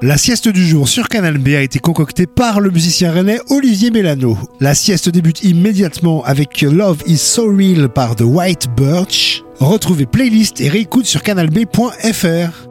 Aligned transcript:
La 0.00 0.16
sieste 0.16 0.48
du 0.48 0.64
jour 0.64 0.88
sur 0.88 1.08
Canal 1.08 1.38
B 1.38 1.48
a 1.48 1.60
été 1.60 1.80
concoctée 1.80 2.28
par 2.28 2.60
le 2.60 2.70
musicien 2.70 3.10
rennais 3.10 3.40
Olivier 3.50 3.90
Mélano. 3.90 4.38
La 4.60 4.72
sieste 4.72 5.08
débute 5.08 5.42
immédiatement 5.42 6.22
avec 6.24 6.60
Love 6.60 7.02
is 7.06 7.18
So 7.18 7.52
Real 7.52 7.88
par 7.88 8.14
The 8.14 8.22
White 8.22 8.68
Birch. 8.76 9.42
Retrouvez 9.58 10.06
playlist 10.06 10.60
et 10.60 10.68
réécoute 10.68 11.06
sur 11.06 11.24
canalb.fr. 11.24 12.68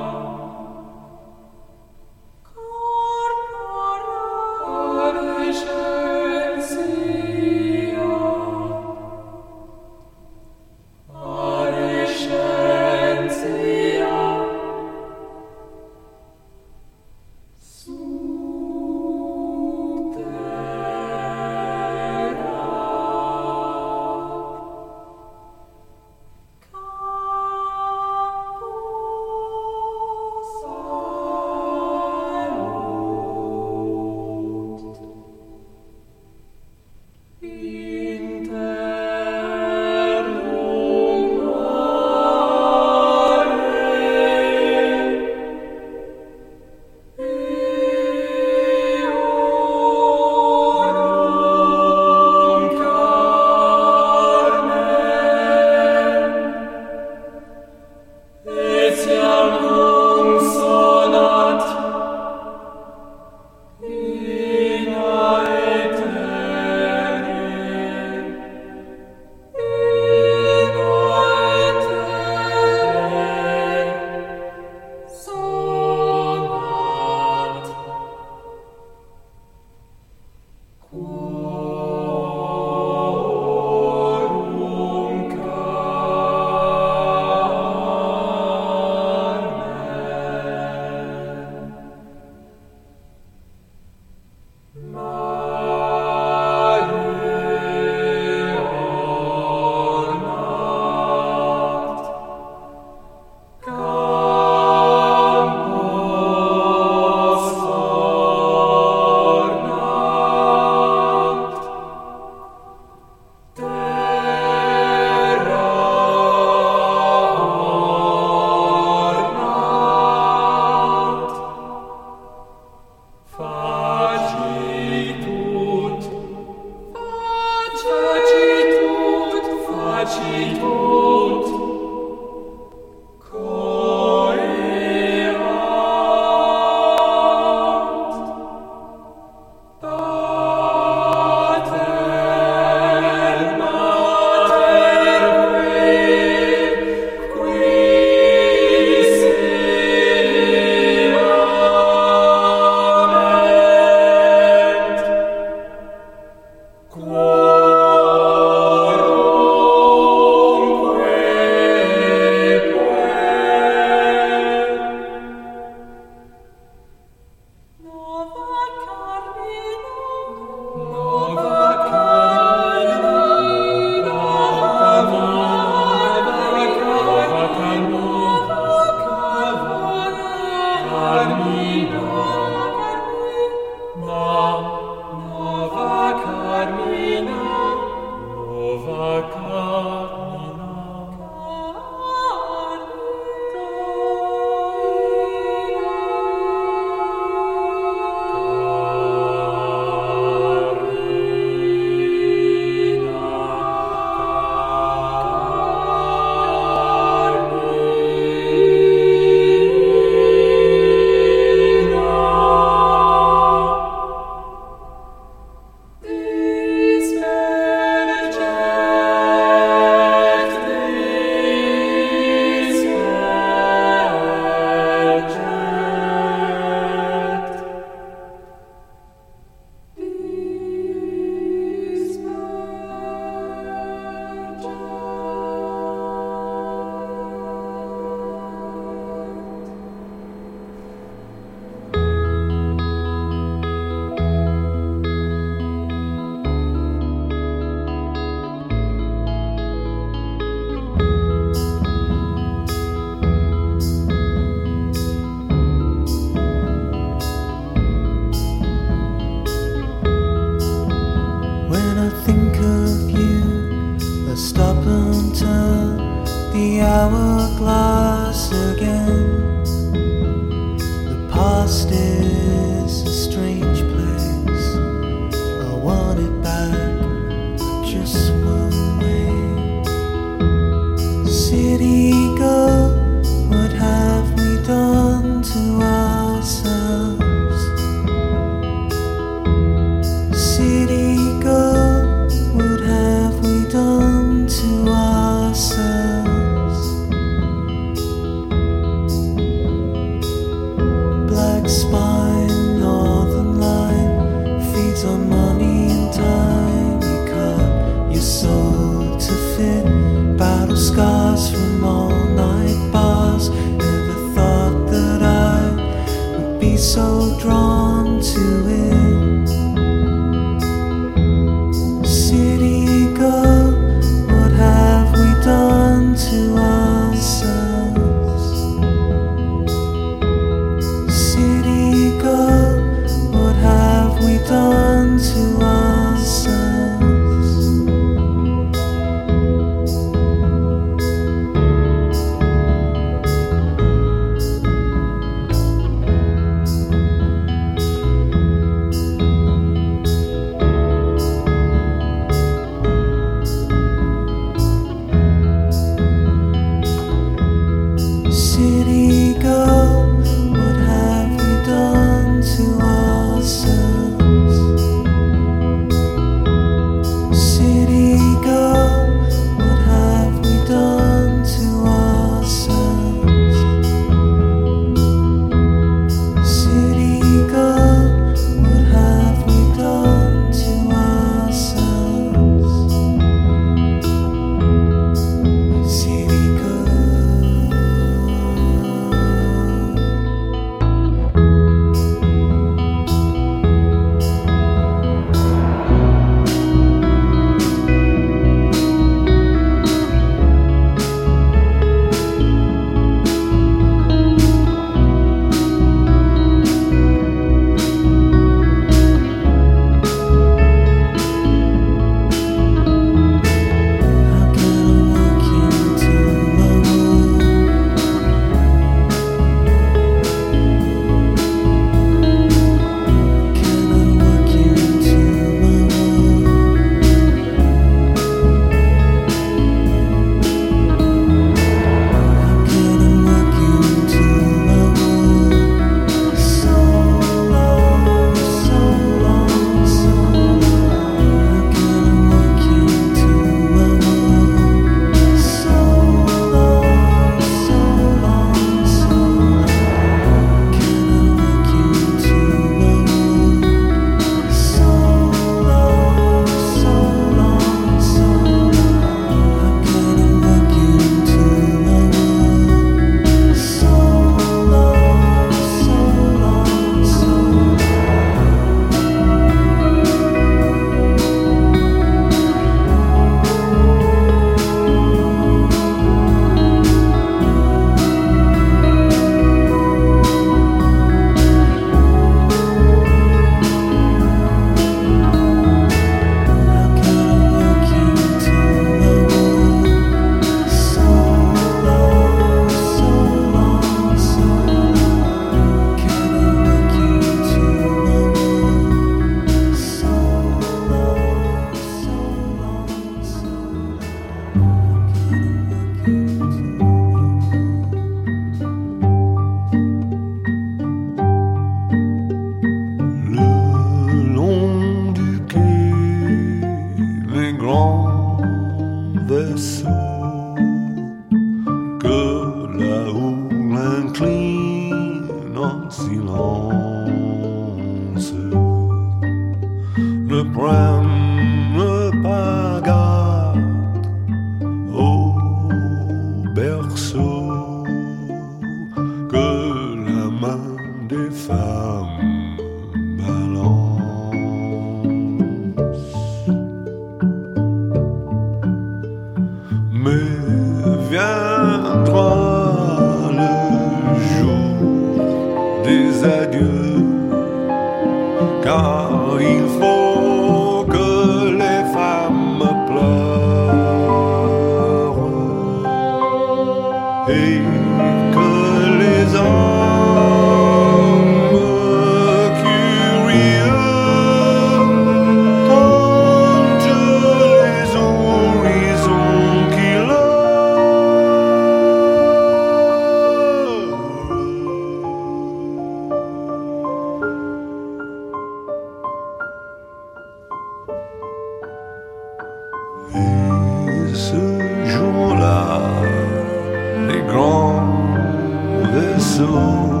soul. 599.41 600.00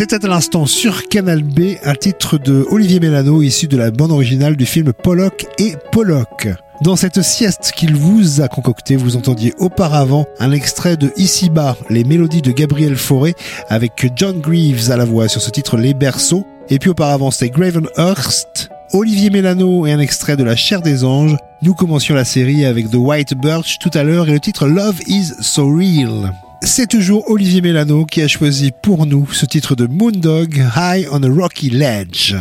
C'était 0.00 0.24
à 0.24 0.28
l'instant 0.28 0.64
sur 0.64 1.08
Canal 1.08 1.42
B 1.42 1.74
un 1.84 1.94
titre 1.94 2.38
de 2.38 2.66
Olivier 2.70 3.00
Mélano 3.00 3.42
issu 3.42 3.68
de 3.68 3.76
la 3.76 3.90
bande 3.90 4.12
originale 4.12 4.56
du 4.56 4.64
film 4.64 4.94
Pollock 4.94 5.44
et 5.58 5.74
Pollock. 5.92 6.48
Dans 6.80 6.96
cette 6.96 7.20
sieste 7.20 7.72
qu'il 7.76 7.94
vous 7.94 8.40
a 8.40 8.48
concoctée, 8.48 8.96
vous 8.96 9.16
entendiez 9.16 9.52
auparavant 9.58 10.24
un 10.38 10.52
extrait 10.52 10.96
de 10.96 11.12
Ici-bas, 11.18 11.76
les 11.90 12.04
mélodies 12.04 12.40
de 12.40 12.50
Gabriel 12.50 12.96
Fauré 12.96 13.34
avec 13.68 14.10
John 14.16 14.40
Greaves 14.40 14.90
à 14.90 14.96
la 14.96 15.04
voix 15.04 15.28
sur 15.28 15.42
ce 15.42 15.50
titre 15.50 15.76
Les 15.76 15.92
Berceaux. 15.92 16.46
Et 16.70 16.78
puis 16.78 16.88
auparavant 16.88 17.30
c'était 17.30 17.50
Gravenhurst, 17.50 18.70
Olivier 18.94 19.28
Mélano 19.28 19.84
et 19.84 19.92
un 19.92 20.00
extrait 20.00 20.38
de 20.38 20.44
La 20.44 20.56
chair 20.56 20.80
des 20.80 21.04
anges. 21.04 21.36
Nous 21.60 21.74
commencions 21.74 22.14
la 22.14 22.24
série 22.24 22.64
avec 22.64 22.90
The 22.90 22.96
White 22.96 23.34
Birch 23.34 23.78
tout 23.78 23.90
à 23.92 24.02
l'heure 24.02 24.30
et 24.30 24.32
le 24.32 24.40
titre 24.40 24.66
Love 24.66 24.98
is 25.06 25.34
so 25.42 25.70
real. 25.70 26.32
C'est 26.62 26.88
toujours 26.88 27.30
Olivier 27.30 27.62
Mélano 27.62 28.04
qui 28.04 28.20
a 28.20 28.28
choisi 28.28 28.70
pour 28.70 29.06
nous 29.06 29.26
ce 29.32 29.46
titre 29.46 29.74
de 29.74 29.86
Moondog 29.86 30.62
High 30.76 31.06
on 31.10 31.22
a 31.22 31.28
Rocky 31.28 31.70
Ledge. 31.70 32.34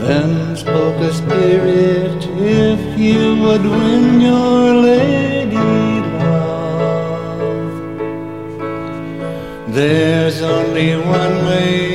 Then 0.01 0.55
spoke 0.55 0.99
a 1.09 1.11
spirit, 1.13 2.21
if 2.69 2.81
you 2.97 3.35
would 3.43 3.65
win 3.65 4.21
your 4.21 4.73
lady 4.89 5.71
love, 6.19 7.71
there's 9.77 10.39
only 10.41 10.95
one 11.19 11.35
way 11.45 11.86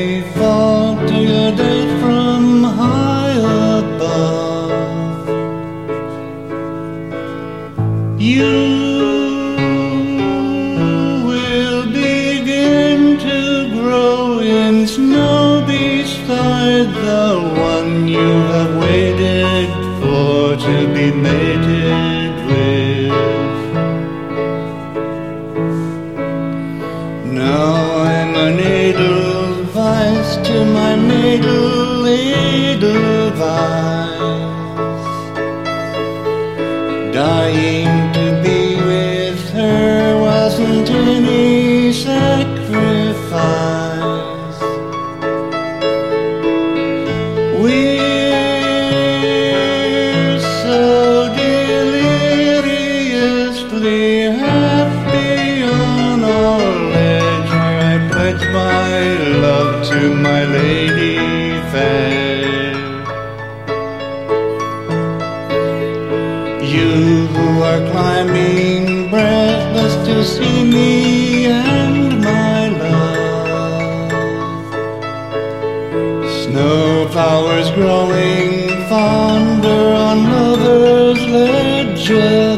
usual. 82.12 82.51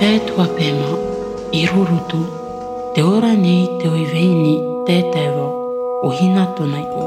pētua 0.00 0.46
pēma 0.56 0.94
i 1.52 1.66
rurutu 1.68 2.18
te 2.94 3.02
ora 3.04 3.34
nei 3.36 3.66
te 3.82 3.90
oiveini 3.90 4.54
tētai 4.86 5.26
wā 5.34 5.48
o 6.06 6.12
hina 6.16 6.46
tona 6.56 6.80
i. 6.80 7.04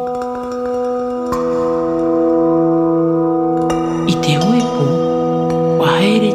I 4.13 4.17
te 4.21 4.35
oi 4.37 4.61
pō, 4.75 4.85
wa 5.81 5.89
haere 5.95 6.32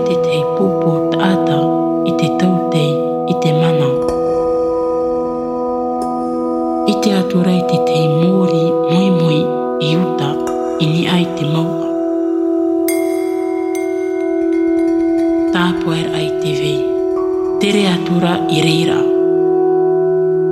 pura 18.09 18.35
i 18.49 18.63
reira. 18.65 18.97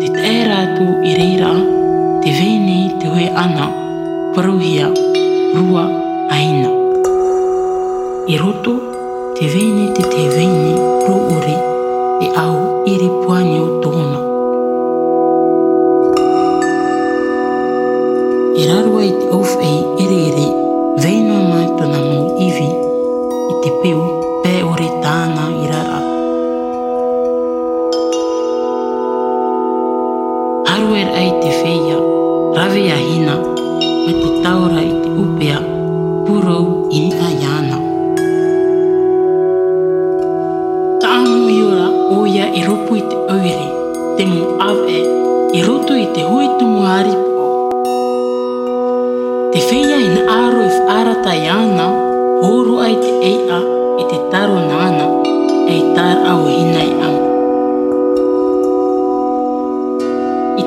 Te 0.01 0.11
tērātu 0.13 0.87
i 1.09 1.17
reira, 1.17 1.55
te 2.25 2.37
vēne 2.37 2.79
te 3.01 3.13
hoi 3.15 3.31
ana. 3.45 3.71
Paruhia. 4.37 4.96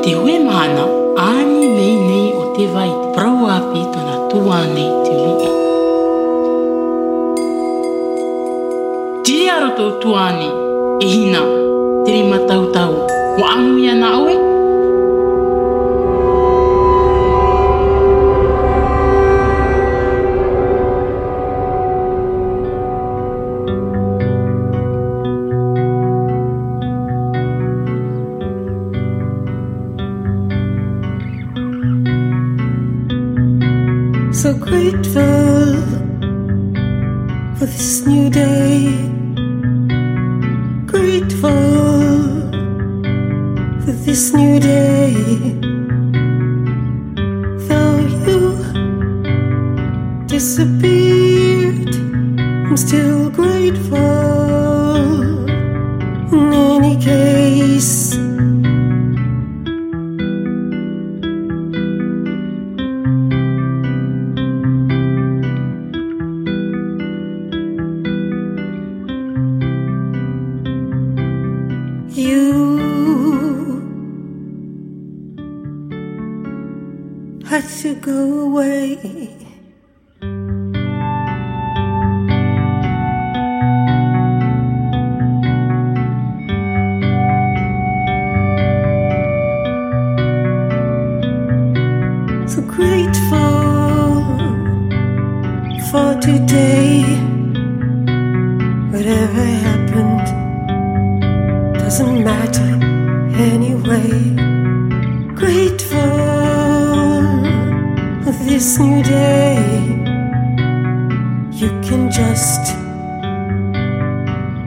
te 0.04 0.16
hue 0.16 0.40
mana, 0.40 0.84
ani 1.18 1.68
nei 1.78 1.96
nei 2.10 2.28
o 2.34 2.44
te 2.56 2.66
vai 2.74 2.90
te 2.90 3.08
prau 3.16 3.48
api 3.56 3.82
tona 3.94 4.16
tua 4.30 4.60
nei 4.76 4.92
te 5.06 5.14
lia. 5.24 5.52
Ti 9.24 9.38
aro 9.56 9.70
tō 9.78 9.88
tua 10.02 10.28
e 11.04 11.06
hina, 11.14 11.44
te 12.06 12.24
matau 12.32 12.64
tau 12.72 12.72
tau, 12.76 12.94
wa 13.40 13.48
amuia 13.56 13.94
na 14.02 14.08
aue, 14.18 14.49
today. 96.60 97.02
Whatever 98.92 99.44
happened 99.68 100.28
doesn't 101.80 102.24
matter 102.24 102.72
anyway. 103.52 104.10
Grateful 105.42 106.10
for 108.24 108.34
this 108.48 108.80
new 108.80 109.04
day. 109.04 109.58
You 111.62 111.70
can 111.88 112.04
just 112.22 112.64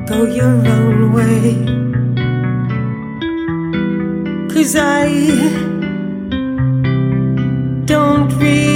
go 0.08 0.18
your 0.38 0.56
own 0.76 1.12
way. 1.16 1.42
Cause 4.52 4.76
I 4.76 5.08
don't 7.86 8.28
really 8.38 8.71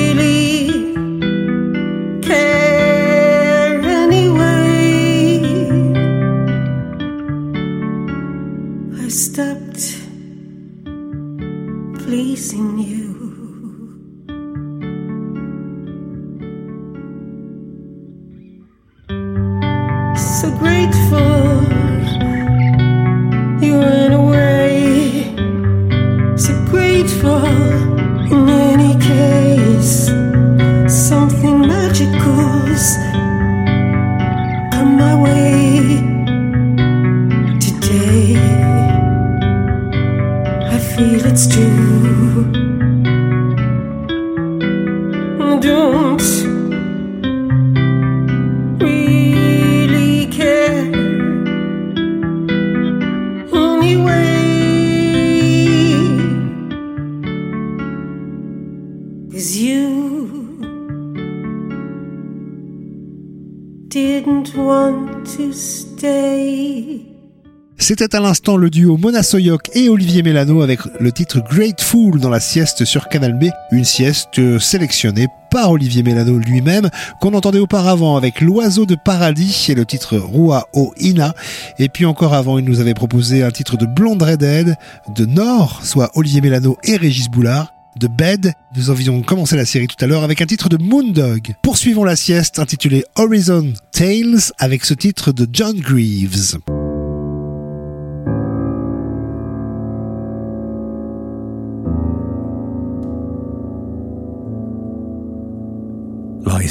C'était 67.99 68.15
à 68.15 68.21
l'instant 68.21 68.59
le 68.59 68.69
duo 68.69 68.99
Mona 68.99 69.23
Soyoc 69.23 69.71
et 69.75 69.89
Olivier 69.89 70.23
Mélano 70.23 70.61
avec 70.61 70.81
le 71.01 71.13
titre 71.13 71.41
Grateful 71.41 72.21
dans 72.21 72.29
la 72.29 72.41
sieste 72.41 72.85
sur 72.85 73.09
Canal 73.09 73.39
B, 73.39 73.47
une 73.73 73.87
sieste 73.87 74.59
sélectionnée 74.59 75.29
par 75.51 75.71
Olivier 75.71 76.03
Mélano 76.03 76.37
lui-même, 76.37 76.91
qu'on 77.23 77.33
entendait 77.33 77.59
auparavant 77.59 78.19
avec 78.19 78.43
L'Oiseau 78.43 78.85
de 78.85 78.99
Paradis 79.03 79.69
et 79.71 79.75
le 79.75 79.87
titre 79.87 80.19
Rua 80.19 80.67
O 80.75 80.93
Ina. 81.01 81.33
Et 81.79 81.89
puis 81.89 82.05
encore 82.05 82.35
avant, 82.35 82.59
il 82.59 82.67
nous 82.67 82.81
avait 82.81 82.93
proposé 82.93 83.43
un 83.43 83.51
titre 83.51 83.79
de 83.79 83.87
Blonde 83.87 84.23
Redhead, 84.23 84.77
de 85.17 85.25
Nord, 85.25 85.81
soit 85.83 86.11
Olivier 86.17 86.43
Mélano 86.43 86.77
et 86.85 86.99
Régis 86.99 87.31
Boulard, 87.31 87.73
de 87.99 88.09
Bed. 88.09 88.53
Nous 88.77 88.91
avions 88.91 89.23
commencé 89.23 89.57
la 89.57 89.65
série 89.65 89.87
tout 89.87 90.05
à 90.05 90.07
l'heure 90.07 90.23
avec 90.23 90.43
un 90.43 90.47
titre 90.47 90.69
de 90.69 90.77
Moondog. 90.77 91.55
Poursuivons 91.63 92.05
la 92.05 92.17
sieste 92.17 92.59
intitulée 92.59 93.07
Horizon 93.15 93.73
Tales 93.91 94.53
avec 94.59 94.85
ce 94.85 94.93
titre 94.93 95.33
de 95.33 95.49
John 95.51 95.81
Greaves. 95.81 96.59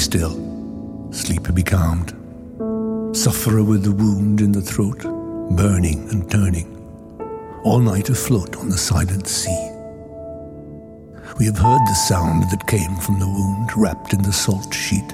Still, 0.06 0.38
sleep 1.10 1.52
becalmed. 1.52 2.10
Sufferer 3.12 3.64
with 3.64 3.82
the 3.82 3.90
wound 3.90 4.40
in 4.40 4.52
the 4.52 4.62
throat, 4.62 5.02
burning 5.56 6.08
and 6.10 6.30
turning, 6.30 6.68
all 7.64 7.80
night 7.80 8.08
afloat 8.08 8.54
on 8.56 8.68
the 8.68 8.78
silent 8.78 9.26
sea. 9.26 9.68
We 11.40 11.46
have 11.46 11.58
heard 11.58 11.80
the 11.88 12.04
sound 12.06 12.44
that 12.52 12.68
came 12.68 12.94
from 12.98 13.18
the 13.18 13.26
wound 13.26 13.70
wrapped 13.76 14.12
in 14.12 14.22
the 14.22 14.32
salt 14.32 14.72
sheet. 14.72 15.10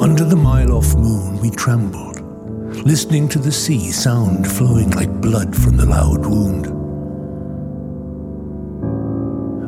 Under 0.00 0.24
the 0.24 0.40
mile 0.40 0.74
off 0.74 0.94
moon, 0.94 1.40
we 1.40 1.50
trembled, 1.50 2.09
listening 2.84 3.28
to 3.28 3.38
the 3.38 3.52
sea 3.52 3.90
sound 3.90 4.50
flowing 4.50 4.90
like 4.92 5.10
blood 5.20 5.54
from 5.54 5.76
the 5.76 5.84
loud 5.84 6.24
wound. 6.24 6.66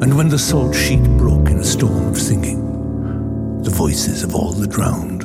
And 0.03 0.17
when 0.17 0.29
the 0.29 0.39
salt 0.39 0.75
sheet 0.75 1.03
broke 1.19 1.51
in 1.51 1.59
a 1.59 1.65
storm 1.65 2.09
of 2.09 2.19
singing, 2.19 3.63
the 3.63 3.71
voices 3.71 4.23
of 4.23 4.35
all 4.35 4.53
the 4.53 4.67
drowned 4.67 5.25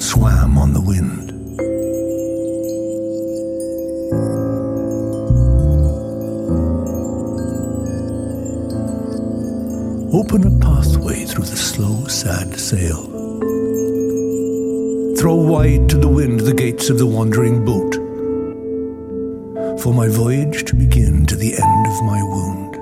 swam 0.00 0.56
on 0.56 0.72
the 0.72 0.80
wind. 0.80 1.32
Open 10.14 10.46
a 10.46 10.64
pathway 10.64 11.24
through 11.24 11.44
the 11.44 11.56
slow, 11.56 12.06
sad 12.06 12.58
sail. 12.58 13.17
Throw 15.18 15.34
wide 15.34 15.88
to 15.88 15.96
the 15.96 16.06
wind 16.06 16.38
the 16.38 16.54
gates 16.54 16.90
of 16.90 16.98
the 16.98 17.06
wandering 17.06 17.64
boat. 17.64 17.94
For 19.82 19.92
my 19.92 20.06
voyage 20.06 20.64
to 20.66 20.76
begin 20.76 21.26
to 21.26 21.34
the 21.34 21.54
end 21.54 21.86
of 21.88 22.02
my 22.04 22.22
wound. 22.22 22.76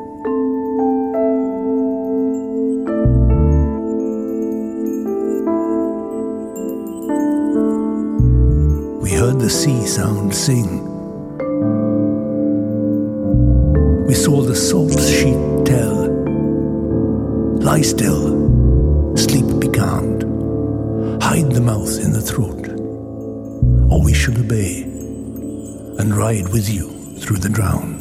We 9.03 9.13
heard 9.13 9.41
the 9.41 9.49
sea 9.49 9.87
sound 9.87 10.35
sing. 10.35 10.85
We 14.07 14.13
saw 14.13 14.43
the 14.43 14.55
salt 14.55 14.93
sheet 15.01 15.65
tell. 15.65 16.11
Lie 17.63 17.81
still, 17.81 19.17
sleep 19.17 19.59
becalmed. 19.59 20.16
Hide 21.29 21.51
the 21.51 21.61
mouth 21.61 21.99
in 21.99 22.13
the 22.13 22.21
throat, 22.21 22.69
or 23.91 24.01
we 24.01 24.15
shall 24.15 24.39
obey 24.39 24.83
and 24.83 26.17
ride 26.17 26.49
with 26.51 26.69
you 26.69 26.89
through 27.19 27.39
the 27.39 27.49
drowned. 27.49 27.96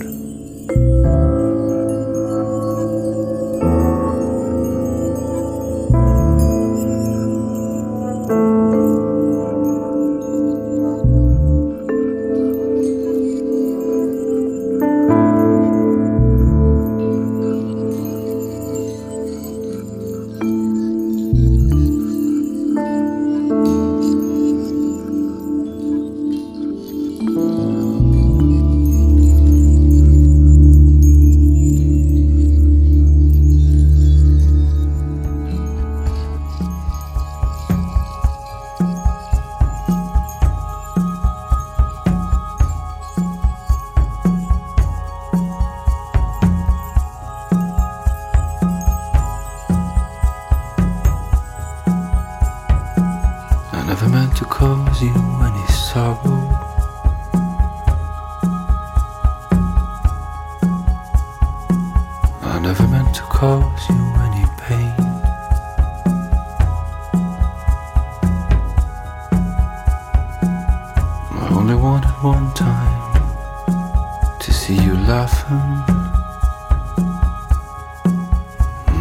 only 71.68 71.82
wanted 71.82 72.11
one 72.22 72.53
time 72.53 74.39
to 74.39 74.53
see 74.53 74.76
you 74.76 74.93
laughing. 75.07 75.57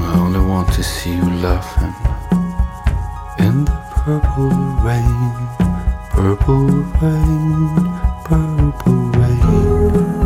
I 0.03 0.15
only 0.17 0.41
want 0.41 0.73
to 0.73 0.83
see 0.83 1.15
you 1.15 1.31
laughing 1.43 1.95
in 3.39 3.67
the 3.67 3.79
purple 3.91 4.49
rain, 4.83 5.35
purple 6.09 6.69
rain, 7.03 7.69
purple 8.25 9.11
rain. 9.21 10.24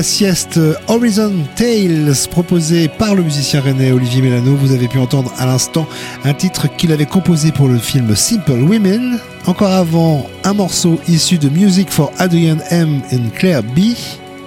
La 0.00 0.04
sieste 0.04 0.58
Horizon 0.88 1.34
Tales 1.56 2.14
proposée 2.30 2.88
par 2.88 3.14
le 3.14 3.22
musicien 3.22 3.60
rennais 3.60 3.92
Olivier 3.92 4.22
Mélano, 4.22 4.56
vous 4.56 4.72
avez 4.72 4.88
pu 4.88 4.96
entendre 4.96 5.30
à 5.36 5.44
l'instant 5.44 5.86
un 6.24 6.32
titre 6.32 6.74
qu'il 6.74 6.90
avait 6.90 7.04
composé 7.04 7.52
pour 7.52 7.68
le 7.68 7.76
film 7.76 8.16
Simple 8.16 8.62
Women. 8.62 9.18
Encore 9.44 9.72
avant, 9.72 10.26
un 10.44 10.54
morceau 10.54 10.98
issu 11.06 11.36
de 11.36 11.50
Music 11.50 11.90
for 11.90 12.10
Adrian 12.18 12.56
M 12.70 13.02
and 13.12 13.28
Claire 13.36 13.62
B. 13.62 13.94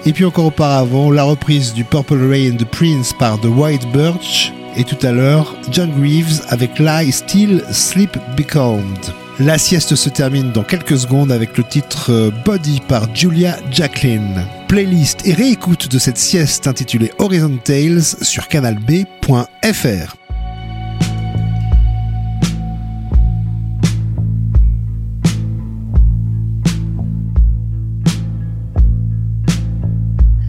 Et 0.07 0.13
puis 0.13 0.25
encore 0.25 0.45
auparavant, 0.45 1.11
la 1.11 1.23
reprise 1.23 1.71
du 1.75 1.83
Purple 1.83 2.27
Rain 2.27 2.55
de 2.55 2.63
Prince 2.63 3.13
par 3.13 3.39
The 3.39 3.45
White 3.45 3.85
Birch. 3.91 4.51
Et 4.75 4.83
tout 4.83 5.05
à 5.05 5.11
l'heure, 5.11 5.55
John 5.69 5.91
Greaves 5.91 6.41
avec 6.49 6.79
Lie 6.79 7.11
Still 7.11 7.63
Sleep 7.69 8.17
Becalmed. 8.35 9.13
La 9.39 9.59
sieste 9.59 9.93
se 9.93 10.09
termine 10.09 10.51
dans 10.51 10.63
quelques 10.63 10.97
secondes 10.97 11.31
avec 11.31 11.59
le 11.59 11.63
titre 11.63 12.11
euh, 12.11 12.31
Body 12.43 12.81
par 12.87 13.13
Julia 13.13 13.57
Jacqueline. 13.69 14.47
Playlist 14.73 15.27
et 15.27 15.33
réécoute 15.33 15.87
de 15.87 15.99
cette 15.99 16.17
sieste 16.17 16.65
intitulée 16.65 17.11
Horizon 17.19 17.59
Tales 17.63 18.01
sur 18.01 18.47
canalb.fr. 18.47 20.15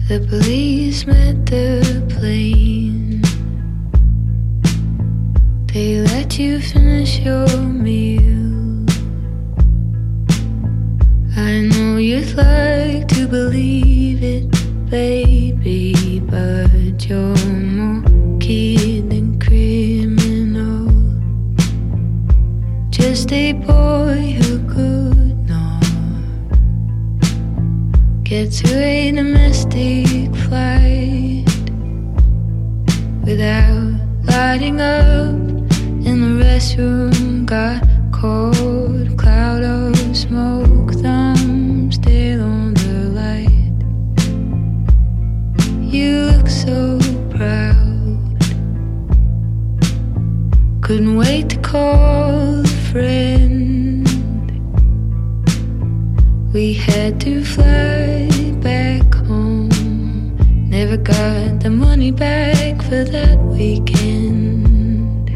The 0.09 0.19
police 0.27 1.05
met 1.05 1.35
the 1.45 2.01
plane. 2.09 3.21
They 5.71 6.01
let 6.01 6.39
you 6.39 6.59
finish 6.59 7.19
your 7.19 7.47
meal. 7.59 8.87
I 11.37 11.69
know 11.69 11.97
you'd 11.97 12.35
like 12.35 13.07
to 13.09 13.14
believe 13.35 14.23
it, 14.23 14.45
baby, 14.89 16.21
but 16.21 17.05
you're 17.05 17.35
more 17.77 18.39
kid 18.39 19.09
than 19.09 19.27
criminal. 19.45 20.87
Just 22.91 23.33
a 23.33 23.51
boy 23.51 24.21
who 24.39 24.53
could 24.73 25.37
not 25.53 25.83
get 28.23 28.53
to 28.59 28.69
a 28.73 29.11
domestic 29.11 30.33
flight 30.45 31.43
without 33.27 33.91
lighting 34.31 34.79
up 34.79 35.35
in 36.07 36.15
the 36.23 36.33
restroom. 36.41 37.45
Got 37.45 37.83
cold 38.13 38.74
the 61.65 61.71
money 61.71 62.11
back 62.11 62.79
for 62.83 63.03
that 63.03 63.39
weekend. 63.39 65.31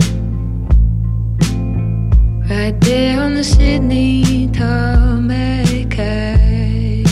Right 2.47 2.79
there 2.81 3.19
on 3.19 3.33
the 3.33 3.43
Sydney 3.43 4.47
tarmac, 4.53 5.97
I 5.97 7.03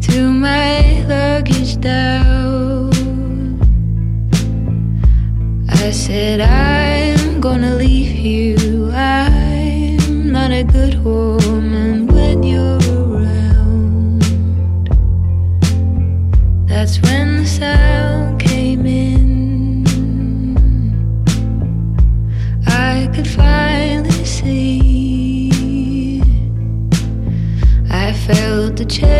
threw 0.00 0.32
my 0.32 1.04
luggage 1.06 1.78
down. 1.82 2.92
I 5.68 5.90
said, 5.90 6.40
I'm 6.40 6.71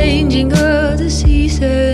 changing 0.03 0.53
of 0.53 0.98
the 0.98 1.09
seasons, 1.09 1.91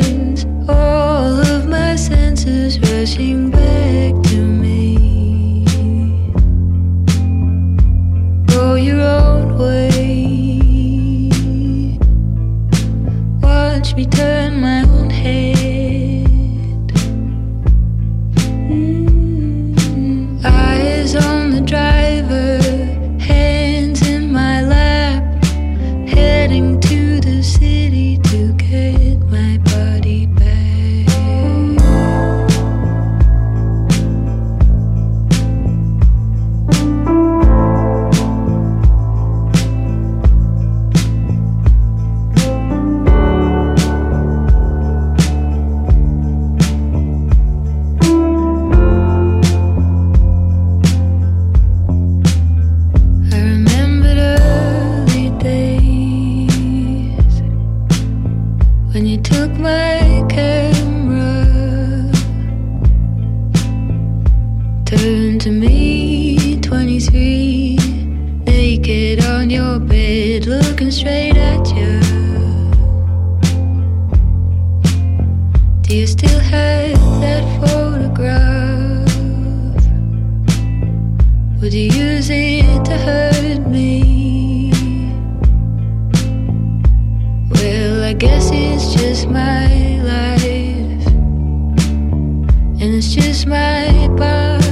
and 92.80 92.94
it's 92.94 93.12
just 93.12 93.46
my 93.46 94.08
body. 94.16 94.67